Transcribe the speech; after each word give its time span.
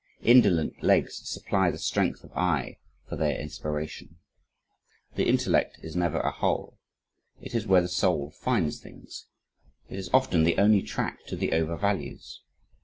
Indolent 0.23 0.81
legs 0.81 1.29
supply 1.29 1.69
the 1.69 1.77
strength 1.77 2.23
of 2.23 2.31
eye 2.33 2.79
for 3.07 3.15
their 3.15 3.37
inspiration. 3.39 4.17
The 5.13 5.27
intellect 5.27 5.77
is 5.83 5.95
never 5.95 6.19
a 6.21 6.31
whole. 6.31 6.79
It 7.39 7.53
is 7.53 7.67
where 7.67 7.83
the 7.83 7.87
soul 7.87 8.31
finds 8.31 8.79
things. 8.79 9.27
It 9.89 9.99
is 9.99 10.09
often 10.11 10.41
the 10.43 10.57
only 10.57 10.81
track 10.81 11.25
to 11.27 11.35
the 11.35 11.51
over 11.51 11.77
values. 11.77 12.41